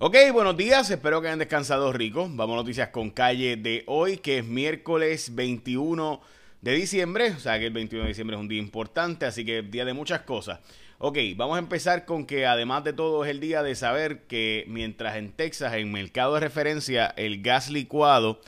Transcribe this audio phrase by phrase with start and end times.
[0.00, 2.28] Ok, buenos días, espero que hayan descansado rico.
[2.28, 6.20] Vamos a noticias con calle de hoy, que es miércoles 21
[6.62, 7.30] de diciembre.
[7.30, 9.92] O sea que el 21 de diciembre es un día importante, así que día de
[9.92, 10.58] muchas cosas.
[10.98, 14.64] Ok, vamos a empezar con que además de todo es el día de saber que
[14.66, 18.40] mientras en Texas, en mercado de referencia, el gas licuado,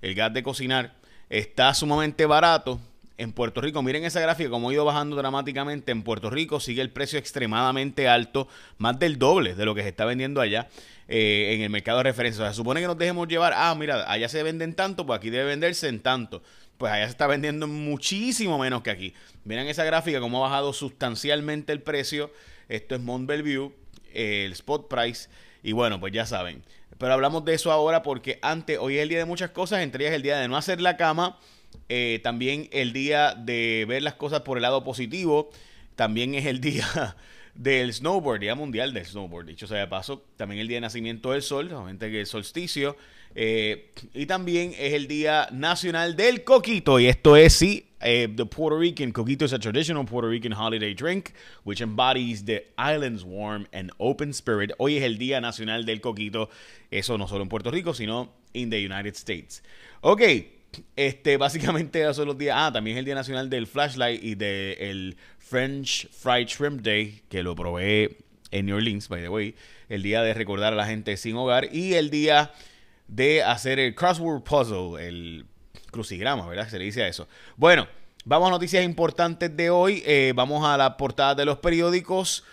[0.00, 0.94] el gas de cocinar,
[1.28, 2.80] está sumamente barato,
[3.16, 5.92] en Puerto Rico, miren esa gráfica, como ha ido bajando dramáticamente.
[5.92, 8.48] En Puerto Rico sigue el precio extremadamente alto,
[8.78, 10.68] más del doble de lo que se está vendiendo allá
[11.06, 12.42] eh, en el mercado de referencia.
[12.42, 15.18] O sea, se supone que nos dejemos llevar, ah, mira, allá se venden tanto, pues
[15.18, 16.42] aquí debe venderse en tanto.
[16.76, 19.14] Pues allá se está vendiendo muchísimo menos que aquí.
[19.44, 22.32] Miren esa gráfica, cómo ha bajado sustancialmente el precio.
[22.68, 23.72] Esto es Mont Bellevue,
[24.12, 25.28] el spot price.
[25.62, 26.64] Y bueno, pues ya saben.
[26.98, 30.04] Pero hablamos de eso ahora porque antes, hoy es el día de muchas cosas, entre
[30.04, 31.38] ellas el día de no hacer la cama
[31.88, 35.50] eh, también el día de ver las cosas por el lado positivo.
[35.96, 37.16] También es el día
[37.54, 39.46] del snowboard, día mundial del snowboard.
[39.46, 42.96] Dicho sea de paso, también el día de nacimiento del sol, obviamente que el solsticio.
[43.36, 47.00] Eh, y también es el día nacional del coquito.
[47.00, 50.94] Y esto es, sí, eh, the Puerto Rican coquito is a traditional Puerto Rican holiday
[50.94, 51.32] drink
[51.64, 54.72] which embodies the island's warm and open spirit.
[54.78, 56.50] Hoy es el día nacional del coquito.
[56.90, 59.62] Eso no solo en Puerto Rico, sino in the United States.
[60.02, 60.22] Ok.
[60.96, 62.56] Este, básicamente esos son los días.
[62.58, 67.42] Ah, también es el Día Nacional del Flashlight y del French Fried Shrimp Day, que
[67.42, 68.18] lo probé
[68.50, 69.54] en New Orleans, by the way.
[69.88, 71.68] El día de recordar a la gente sin hogar.
[71.74, 72.52] Y el día
[73.08, 75.46] de hacer el crossword puzzle, el
[75.90, 76.68] crucigrama, ¿verdad?
[76.68, 77.28] Se le dice a eso.
[77.56, 77.86] Bueno,
[78.24, 80.02] vamos a noticias importantes de hoy.
[80.06, 82.44] Eh, vamos a la portada de los periódicos.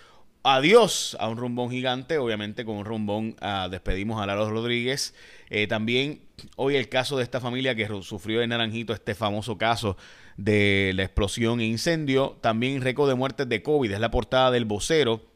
[0.43, 2.17] Adiós a un rumbón gigante.
[2.17, 5.13] Obviamente con un rumbón ah, despedimos a Lalo Rodríguez.
[5.49, 6.21] Eh, también
[6.55, 9.97] hoy el caso de esta familia que sufrió en Naranjito, este famoso caso
[10.37, 12.37] de la explosión e incendio.
[12.41, 15.30] También récord de muertes de COVID, es la portada del vocero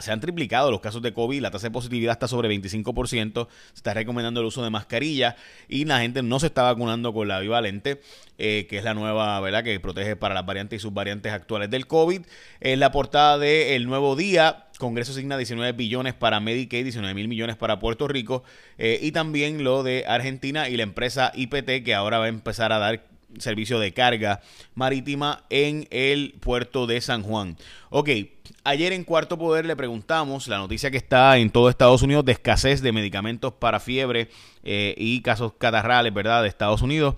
[0.00, 3.74] se han triplicado los casos de COVID, la tasa de positividad está sobre 25%, se
[3.74, 5.36] está recomendando el uso de mascarilla
[5.68, 8.00] y la gente no se está vacunando con la bivalente,
[8.38, 11.86] eh, que es la nueva, ¿verdad?, que protege para las variantes y subvariantes actuales del
[11.86, 12.22] COVID.
[12.60, 17.28] En la portada de El Nuevo Día, Congreso asigna 19 billones para Medicaid, 19 mil
[17.28, 18.42] millones para Puerto Rico
[18.76, 22.72] eh, y también lo de Argentina y la empresa IPT que ahora va a empezar
[22.72, 24.40] a dar servicio de carga
[24.74, 27.56] marítima en el puerto de San Juan.
[27.90, 28.10] Ok,
[28.64, 32.32] ayer en Cuarto Poder le preguntamos la noticia que está en todo Estados Unidos de
[32.32, 34.28] escasez de medicamentos para fiebre
[34.62, 36.42] eh, y casos catarrales, ¿verdad?
[36.42, 37.14] De Estados Unidos.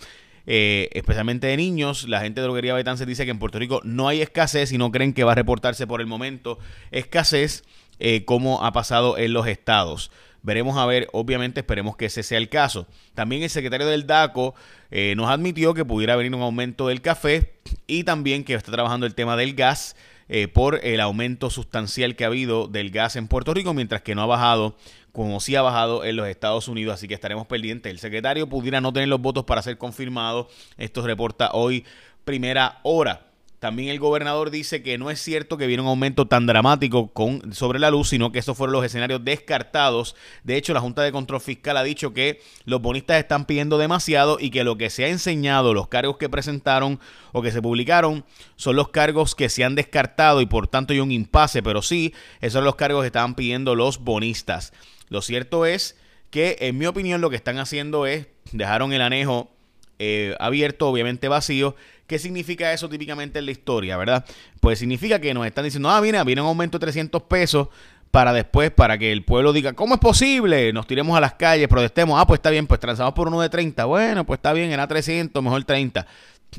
[0.48, 2.08] Eh, especialmente de niños.
[2.08, 4.92] La gente de Droguería Betance dice que en Puerto Rico no hay escasez y no
[4.92, 6.58] creen que va a reportarse por el momento
[6.92, 7.64] escasez
[7.98, 10.10] eh, como ha pasado en los estados.
[10.46, 12.86] Veremos a ver, obviamente esperemos que ese sea el caso.
[13.14, 14.54] También el secretario del DACO
[14.92, 17.54] eh, nos admitió que pudiera venir un aumento del café
[17.88, 19.96] y también que está trabajando el tema del gas
[20.28, 24.14] eh, por el aumento sustancial que ha habido del gas en Puerto Rico, mientras que
[24.14, 24.76] no ha bajado
[25.10, 27.90] como sí ha bajado en los Estados Unidos, así que estaremos pendientes.
[27.90, 30.48] El secretario pudiera no tener los votos para ser confirmado.
[30.78, 31.84] Esto reporta hoy
[32.24, 33.26] primera hora.
[33.58, 37.54] También el gobernador dice que no es cierto que viene un aumento tan dramático con,
[37.54, 40.14] sobre la luz, sino que esos fueron los escenarios descartados.
[40.44, 44.36] De hecho, la Junta de Control Fiscal ha dicho que los bonistas están pidiendo demasiado
[44.38, 47.00] y que lo que se ha enseñado, los cargos que presentaron
[47.32, 51.00] o que se publicaron, son los cargos que se han descartado y por tanto hay
[51.00, 54.74] un impasse, pero sí, esos son los cargos que estaban pidiendo los bonistas.
[55.08, 55.96] Lo cierto es
[56.30, 59.55] que, en mi opinión, lo que están haciendo es, dejaron el anejo
[59.98, 61.76] eh, abierto, obviamente vacío.
[62.06, 64.24] ¿Qué significa eso típicamente en la historia, verdad?
[64.60, 67.68] Pues significa que nos están diciendo, ah, mira, viene un aumento de 300 pesos
[68.10, 70.72] para después, para que el pueblo diga, ¿cómo es posible?
[70.72, 73.48] Nos tiremos a las calles, protestemos, ah, pues está bien, pues transamos por uno de
[73.48, 76.06] 30, bueno, pues está bien, era 300, mejor 30.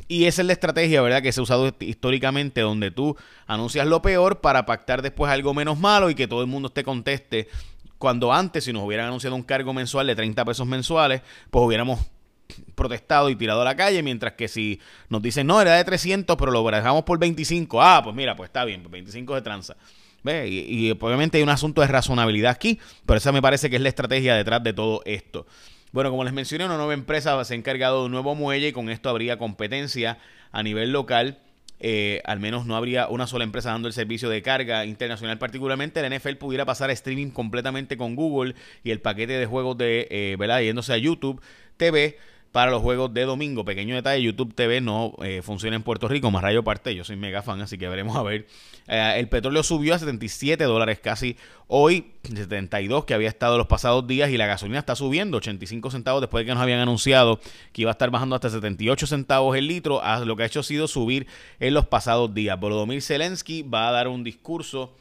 [0.07, 1.21] Y esa es la estrategia, ¿verdad?
[1.23, 3.15] Que se ha usado históricamente, donde tú
[3.47, 6.83] anuncias lo peor para pactar después algo menos malo y que todo el mundo te
[6.83, 7.47] conteste.
[7.97, 11.99] Cuando antes, si nos hubieran anunciado un cargo mensual de 30 pesos mensuales, pues hubiéramos
[12.75, 16.35] protestado y tirado a la calle, mientras que si nos dicen, no, era de 300,
[16.37, 19.75] pero lo dejamos por 25, ah, pues mira, pues está bien, pues 25 de tranza.
[20.23, 20.47] ¿Ve?
[20.47, 23.89] Y, obviamente hay un asunto de razonabilidad aquí, pero esa me parece que es la
[23.89, 25.45] estrategia detrás de todo esto.
[25.91, 28.71] Bueno, como les mencioné, una nueva empresa se ha encargado de un nuevo muelle y
[28.73, 30.17] con esto habría competencia
[30.51, 31.39] a nivel local.
[31.79, 35.37] Eh, al menos no habría una sola empresa dando el servicio de carga internacional.
[35.37, 39.77] Particularmente la NFL pudiera pasar a streaming completamente con Google y el paquete de juegos
[39.77, 40.61] de, eh, ¿verdad?
[40.61, 41.41] Yéndose a YouTube
[41.77, 42.17] TV
[42.51, 43.65] para los juegos de domingo.
[43.65, 47.15] Pequeño detalle, YouTube TV no eh, funciona en Puerto Rico, más rayo parte, yo soy
[47.15, 48.47] mega fan, así que veremos a ver.
[48.87, 54.07] Eh, el petróleo subió a 77 dólares casi hoy, 72 que había estado los pasados
[54.07, 57.39] días y la gasolina está subiendo 85 centavos después de que nos habían anunciado
[57.73, 60.63] que iba a estar bajando hasta 78 centavos el litro, lo que ha hecho ha
[60.63, 61.27] sido subir
[61.59, 62.59] en los pasados días.
[62.59, 64.93] Volodymyr Zelensky va a dar un discurso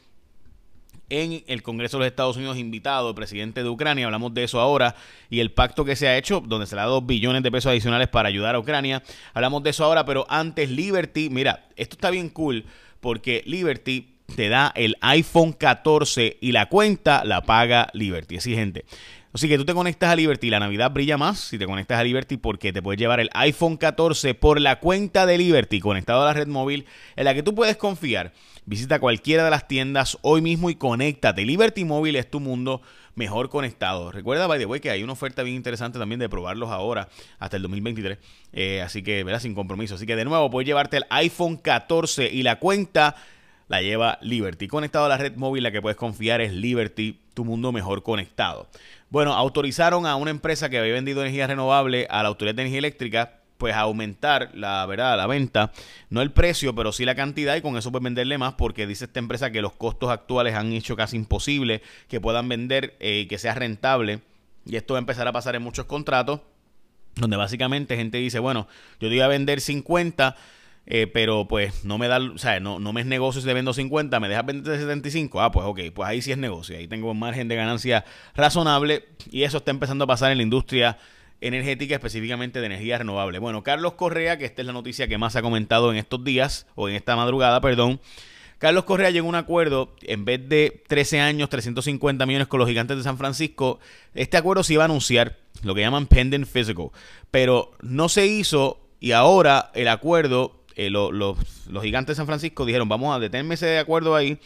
[1.09, 4.59] en el Congreso de los Estados Unidos invitado, el presidente de Ucrania, hablamos de eso
[4.59, 4.95] ahora,
[5.29, 7.69] y el pacto que se ha hecho, donde se le da dos billones de pesos
[7.69, 12.09] adicionales para ayudar a Ucrania, hablamos de eso ahora, pero antes Liberty, mira, esto está
[12.09, 12.65] bien cool,
[12.99, 18.85] porque Liberty te da el iPhone 14 y la cuenta la paga Liberty, así gente.
[19.33, 22.03] Así que tú te conectas a Liberty, la Navidad brilla más si te conectas a
[22.03, 26.25] Liberty porque te puedes llevar el iPhone 14 por la cuenta de Liberty conectado a
[26.25, 26.85] la red móvil
[27.15, 28.33] en la que tú puedes confiar.
[28.65, 31.45] Visita cualquiera de las tiendas hoy mismo y conéctate.
[31.45, 32.81] Liberty Móvil es tu mundo
[33.15, 34.11] mejor conectado.
[34.11, 37.07] Recuerda, by the way, que hay una oferta bien interesante también de probarlos ahora
[37.39, 38.17] hasta el 2023.
[38.51, 39.95] Eh, así que, verás, sin compromiso.
[39.95, 43.15] Así que, de nuevo, puedes llevarte el iPhone 14 y la cuenta
[43.67, 44.67] la lleva Liberty.
[44.67, 48.67] Conectado a la red móvil, la que puedes confiar es Liberty, tu mundo mejor conectado.
[49.09, 52.79] Bueno, autorizaron a una empresa que había vendido energía renovable a la Autoridad de Energía
[52.79, 55.71] Eléctrica pues aumentar la verdad la venta
[56.09, 59.05] no el precio pero sí la cantidad y con eso pues venderle más porque dice
[59.05, 63.25] esta empresa que los costos actuales han hecho casi imposible que puedan vender eh, y
[63.25, 64.19] que sea rentable
[64.65, 66.41] y esto va a empezar a pasar en muchos contratos
[67.15, 68.67] donde básicamente gente dice bueno
[68.99, 70.35] yo te iba a vender 50
[70.89, 73.53] eh, pero pues no me da, o sea, no, no me es negocio si te
[73.53, 76.87] vendo 50, me dejas vender 75, ah, pues ok, pues ahí sí es negocio, ahí
[76.87, 78.05] tengo un margen de ganancia
[78.35, 80.97] razonable y eso está empezando a pasar en la industria
[81.41, 83.39] energética, específicamente de energía renovable.
[83.39, 86.67] Bueno, Carlos Correa, que esta es la noticia que más ha comentado en estos días,
[86.75, 87.99] o en esta madrugada, perdón,
[88.57, 92.67] Carlos Correa llegó a un acuerdo, en vez de 13 años, 350 millones con los
[92.67, 93.79] gigantes de San Francisco,
[94.15, 96.89] este acuerdo se iba a anunciar, lo que llaman pending physical,
[97.29, 101.37] pero no se hizo y ahora el acuerdo eh, los
[101.81, 104.39] gigantes de San Francisco dijeron, vamos a detenerme de acuerdo ahí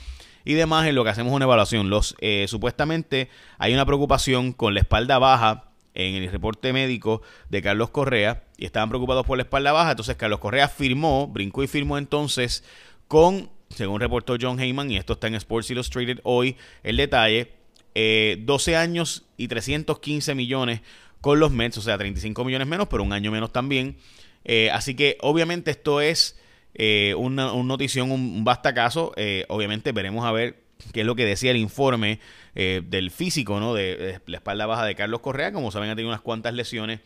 [0.45, 1.89] y demás en lo que hacemos una evaluación.
[1.89, 7.61] Los eh, Supuestamente hay una preocupación con la espalda baja en el reporte médico de
[7.61, 9.91] Carlos Correa y estaban preocupados por la espalda baja.
[9.91, 12.63] Entonces Carlos Correa firmó, brincó y firmó entonces
[13.09, 17.51] con, según reportó John Heyman, y esto está en Sports Illustrated hoy, el detalle,
[17.93, 20.81] 12 eh, años y 315 millones
[21.19, 23.97] con los Mets, o sea, 35 millones menos, pero un año menos también.
[24.45, 26.39] Eh, así que obviamente esto es
[26.73, 29.13] eh, una, notición, un, bastacaso.
[29.15, 30.57] Eh, obviamente veremos a ver
[30.93, 32.19] qué es lo que decía el informe
[32.53, 33.73] del físico, ¿no?
[33.73, 35.53] De, la espalda baja de Carlos Correa.
[35.53, 36.99] Como saben, ha tenido unas cuantas lesiones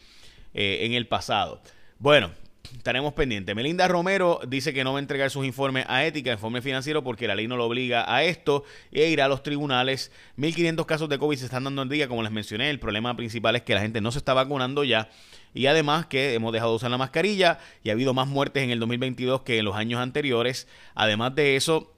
[0.53, 1.61] en el pasado.
[1.99, 2.31] Bueno,
[2.75, 3.55] estaremos pendientes.
[3.55, 7.27] Melinda Romero dice que no va a entregar sus informes a ética, informe financiero, porque
[7.27, 10.11] la ley no lo obliga a esto e irá a los tribunales.
[10.37, 12.69] 1.500 casos de COVID se están dando en día, como les mencioné.
[12.69, 15.09] El problema principal es que la gente no se está vacunando ya.
[15.53, 18.71] Y además que hemos dejado de usar la mascarilla y ha habido más muertes en
[18.71, 20.67] el 2022 que en los años anteriores.
[20.95, 21.95] Además de eso,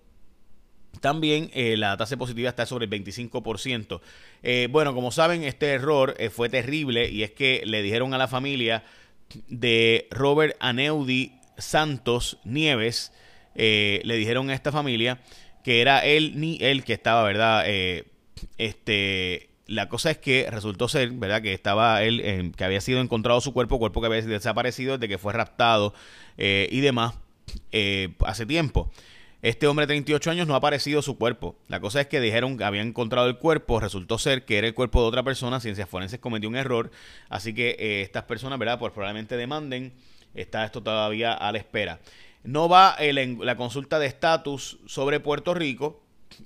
[1.00, 4.02] también eh, la tasa positiva está sobre el 25%.
[4.44, 8.18] Eh, bueno, como saben, este error eh, fue terrible y es que le dijeron a
[8.18, 8.84] la familia
[9.48, 13.12] de Robert Aneudi Santos Nieves,
[13.56, 15.20] le dijeron a esta familia
[15.64, 17.66] que era él ni él que estaba, ¿verdad?
[18.58, 21.42] este la cosa es que resultó ser, ¿verdad?
[21.42, 25.18] Que estaba él, que había sido encontrado su cuerpo, cuerpo que había desaparecido desde que
[25.18, 25.94] fue raptado
[26.38, 27.16] eh, y demás
[27.72, 28.92] eh, hace tiempo.
[29.44, 31.56] Este hombre de 38 años no ha aparecido su cuerpo.
[31.68, 34.74] La cosa es que dijeron que habían encontrado el cuerpo, resultó ser que era el
[34.74, 36.90] cuerpo de otra persona, Ciencias Forenses cometió un error,
[37.30, 38.80] así que eh, estas personas, ¿verdad?
[38.80, 39.94] Pues probablemente demanden,
[40.34, 42.00] está esto todavía a la espera.
[42.44, 46.02] No va la consulta de estatus sobre Puerto Rico,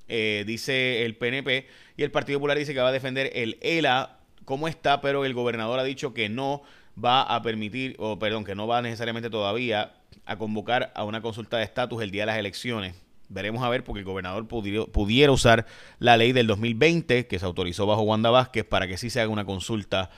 [0.09, 4.17] eh, dice el PNP, y el Partido Popular dice que va a defender el ELA
[4.43, 6.63] como está, pero el gobernador ha dicho que no
[7.01, 9.93] va a permitir, o perdón, que no va necesariamente todavía
[10.25, 12.95] a convocar a una consulta de estatus el día de las elecciones.
[13.29, 15.65] Veremos a ver, porque el gobernador pudiera, usar
[15.99, 19.29] la ley del 2020 que se autorizó bajo Wanda Vázquez para que sí se haga
[19.29, 20.09] una consulta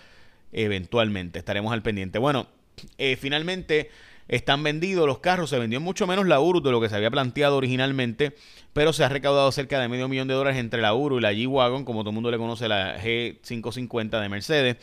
[0.51, 1.37] eventualmente.
[1.37, 2.17] Estaremos al pendiente.
[2.17, 2.47] Bueno,
[2.97, 3.91] eh, finalmente
[4.27, 5.49] están vendidos los carros.
[5.49, 8.35] Se vendió mucho menos la Urus de lo que se había planteado originalmente,
[8.73, 11.33] pero se ha recaudado cerca de medio millón de dólares entre la Urus y la
[11.33, 14.77] G-Wagon, como todo el mundo le conoce, la G550 de Mercedes.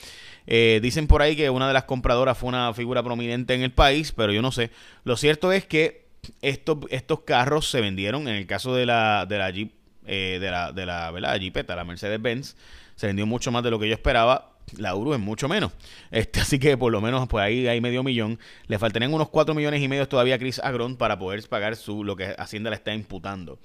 [0.46, 3.72] Eh, dicen por ahí que una de las compradoras fue una figura prominente en el
[3.72, 4.70] país, pero yo no sé.
[5.04, 6.06] Lo cierto es que
[6.42, 9.72] estos, estos carros se vendieron, en el caso de la, de la Jeep,
[10.06, 11.38] eh, de la, de la, ¿verdad?
[11.38, 12.56] Jeepeta, la Mercedes-Benz,
[12.96, 15.72] se vendió mucho más de lo que yo esperaba la Uru es mucho menos.
[16.10, 18.38] Este, así que por lo menos pues ahí hay medio millón.
[18.66, 22.04] Le faltarían unos 4 millones y medio todavía a Chris Agron para poder pagar su,
[22.04, 23.58] lo que Hacienda le está imputando.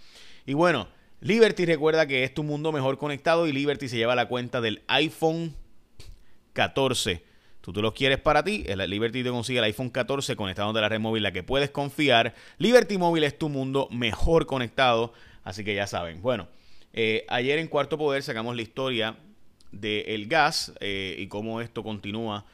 [0.46, 0.88] Y bueno,
[1.22, 4.84] Liberty recuerda que es tu mundo mejor conectado y Liberty se lleva la cuenta del
[4.88, 5.56] iPhone
[6.54, 7.24] 14.
[7.62, 10.82] Tú, tú lo quieres para ti, el Liberty te consigue el iPhone 14 conectado de
[10.82, 12.36] la red móvil, la que puedes confiar.
[12.60, 16.22] Liberty Móvil es tu mundo mejor conectado, así que ya saben.
[16.22, 16.48] Bueno,
[16.94, 19.18] eh, ayer en Cuarto Poder sacamos la historia
[19.80, 22.46] del gas eh, y cómo esto continúa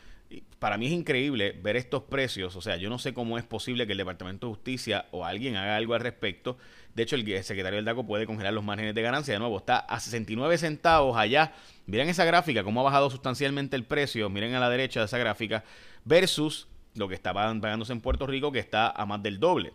[0.60, 2.56] para mí es increíble ver estos precios.
[2.56, 5.56] O sea, yo no sé cómo es posible que el Departamento de Justicia o alguien
[5.56, 6.58] haga algo al respecto.
[6.94, 9.34] De hecho, el secretario del DACO puede congelar los márgenes de ganancia.
[9.34, 11.54] De nuevo, está a 69 centavos allá.
[11.88, 14.30] Miren esa gráfica, cómo ha bajado sustancialmente el precio.
[14.30, 15.64] Miren a la derecha de esa gráfica.
[16.06, 19.74] Versus lo que está pagándose en Puerto Rico, que está a más del doble.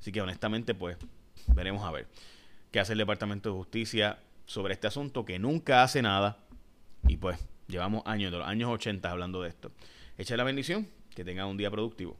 [0.00, 0.96] Así que honestamente, pues,
[1.48, 2.06] veremos a ver
[2.70, 6.38] qué hace el Departamento de Justicia sobre este asunto, que nunca hace nada.
[7.06, 7.38] Y pues,
[7.68, 9.70] llevamos años, de los años 80 hablando de esto.
[10.16, 12.16] Echa la bendición, que tenga un día productivo.